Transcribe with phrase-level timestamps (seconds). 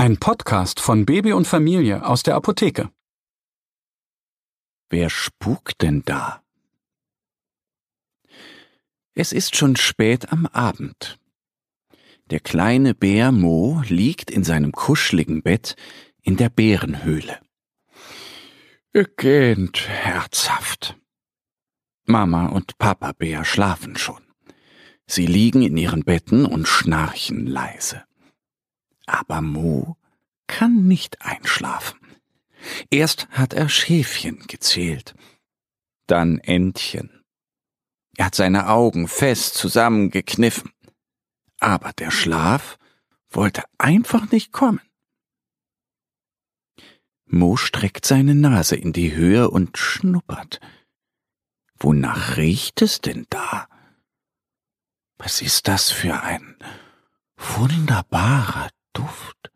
[0.00, 2.90] Ein Podcast von Baby und Familie aus der Apotheke.
[4.88, 6.42] Wer spukt denn da?
[9.12, 11.18] Es ist schon spät am Abend.
[12.30, 15.76] Der kleine Bär Mo liegt in seinem kuscheligen Bett
[16.22, 17.38] in der Bärenhöhle.
[18.94, 20.96] Er gähnt herzhaft.
[22.06, 24.22] Mama und Papa Bär schlafen schon.
[25.06, 28.02] Sie liegen in ihren Betten und schnarchen leise.
[29.10, 29.96] Aber Mo
[30.46, 31.98] kann nicht einschlafen.
[32.90, 35.14] Erst hat er Schäfchen gezählt,
[36.06, 37.24] dann Entchen.
[38.16, 40.70] Er hat seine Augen fest zusammengekniffen.
[41.58, 42.78] Aber der Schlaf
[43.30, 44.80] wollte einfach nicht kommen.
[47.24, 50.60] Mo streckt seine Nase in die Höhe und schnuppert.
[51.80, 53.68] Wonach riecht es denn da?
[55.18, 56.56] Was ist das für ein
[57.36, 59.50] wunderbarer Duft?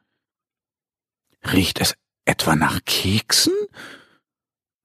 [1.43, 3.55] Riecht es etwa nach Keksen?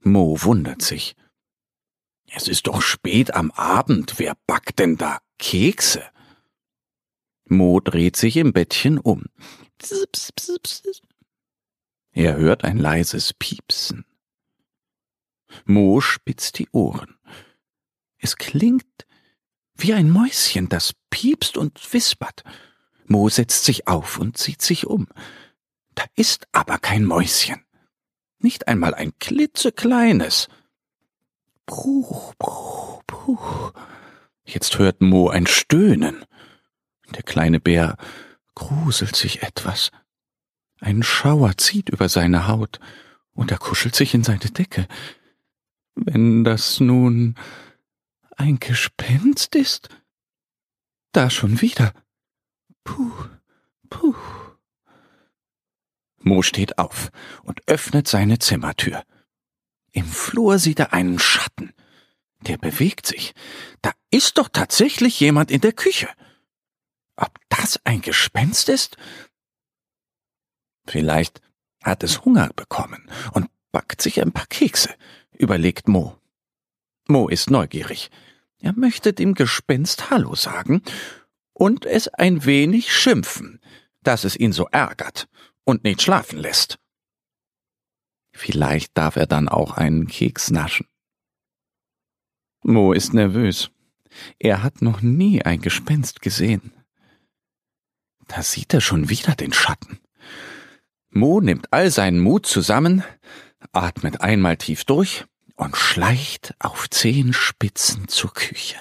[0.02, 1.16] Mo wundert sich.
[2.28, 6.04] Es ist doch spät am Abend, wer backt denn da Kekse?
[7.46, 9.26] Mo dreht sich im Bettchen um.
[12.12, 14.06] Er hört ein leises Piepsen.
[15.66, 17.18] Mo spitzt die Ohren.
[18.18, 18.86] Es klingt
[19.76, 22.44] wie ein Mäuschen, das piepst und wispert.
[23.10, 25.08] Mo setzt sich auf und zieht sich um.
[25.96, 27.64] Da ist aber kein Mäuschen.
[28.40, 30.48] Nicht einmal ein klitzekleines.
[31.66, 33.74] Bruch, bruch, bruch.
[34.46, 36.26] Jetzt hört Mo ein Stöhnen.
[37.16, 37.98] Der kleine Bär
[38.56, 39.92] gruselt sich etwas.
[40.80, 42.80] Ein Schauer zieht über seine Haut,
[43.34, 44.88] und er kuschelt sich in seine Decke.
[45.96, 47.36] Wenn das nun
[48.36, 49.90] ein Gespenst ist?
[51.12, 51.94] Da schon wieder.
[52.90, 53.12] Puh,
[53.90, 54.16] puh.
[56.18, 57.12] Mo steht auf
[57.44, 59.04] und öffnet seine Zimmertür.
[59.92, 61.72] Im Flur sieht er einen Schatten.
[62.42, 63.34] Der bewegt sich.
[63.84, 66.10] Da ist doch tatsächlich jemand in der Küche.
[67.16, 68.98] Ob das ein Gespenst ist?
[70.88, 71.42] Vielleicht
[71.84, 74.90] hat es Hunger bekommen und backt sich ein paar Kekse,
[75.34, 76.18] überlegt Mo.
[77.08, 78.10] Mo ist neugierig.
[78.58, 80.82] Er möchte dem Gespenst Hallo sagen
[81.60, 83.60] und es ein wenig schimpfen,
[84.02, 85.28] dass es ihn so ärgert
[85.66, 86.80] und nicht schlafen lässt.
[88.32, 90.88] Vielleicht darf er dann auch einen Keks naschen.
[92.64, 93.72] Mo ist nervös.
[94.40, 96.72] Er hat noch nie ein Gespenst gesehen.
[98.28, 100.00] Da sieht er schon wieder den Schatten.
[101.10, 103.04] Mo nimmt all seinen Mut zusammen,
[103.74, 108.78] atmet einmal tief durch und schleicht auf Zehenspitzen zur Küche.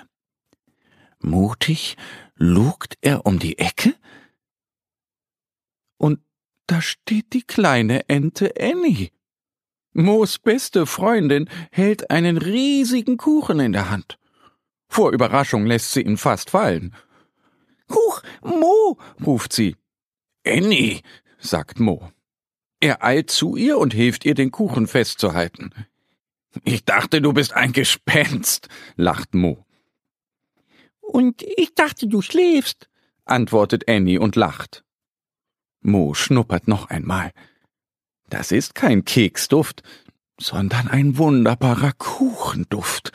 [1.18, 1.96] Mutig
[2.38, 3.94] lugt er um die Ecke
[5.98, 6.20] und
[6.66, 9.10] da steht die kleine Ente Annie.
[9.92, 14.18] Moos beste Freundin hält einen riesigen Kuchen in der Hand.
[14.88, 16.94] Vor Überraschung lässt sie ihn fast fallen.
[17.90, 19.76] Huch, Mo, ruft sie.
[20.46, 21.00] Annie,
[21.38, 22.12] sagt Mo.
[22.80, 25.72] Er eilt zu ihr und hilft ihr, den Kuchen festzuhalten.
[26.64, 29.64] Ich dachte, du bist ein Gespenst, lacht Mo.
[31.08, 32.90] Und ich dachte, du schläfst,
[33.24, 34.84] antwortet Annie und lacht.
[35.80, 37.32] Mo schnuppert noch einmal.
[38.28, 39.82] Das ist kein Keksduft,
[40.38, 43.12] sondern ein wunderbarer Kuchenduft.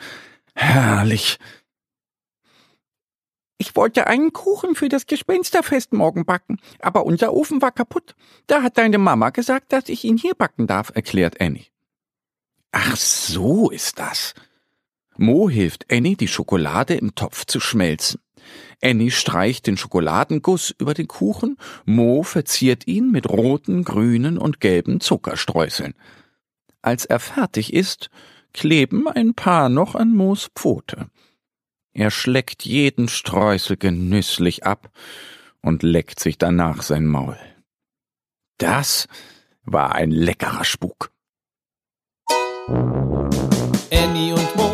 [0.56, 1.38] Herrlich.
[3.58, 8.16] Ich wollte einen Kuchen für das Gespensterfest morgen backen, aber unser Ofen war kaputt.
[8.48, 11.66] Da hat deine Mama gesagt, dass ich ihn hier backen darf, erklärt Annie.
[12.72, 14.34] Ach, so ist das.
[15.16, 18.20] Mo hilft Annie, die Schokolade im Topf zu schmelzen.
[18.82, 25.00] Annie streicht den Schokoladenguss über den Kuchen, Mo verziert ihn mit roten, grünen und gelben
[25.00, 25.94] Zuckerstreuseln.
[26.82, 28.10] Als er fertig ist,
[28.52, 31.08] kleben ein paar noch an Moos Pfote.
[31.92, 34.90] Er schleckt jeden Streusel genüsslich ab
[35.62, 37.38] und leckt sich danach sein Maul.
[38.58, 39.06] Das
[39.64, 41.10] war ein leckerer Spuk.
[43.90, 44.73] Annie und Mo,